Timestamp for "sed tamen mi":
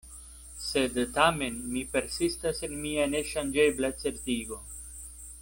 0.67-1.83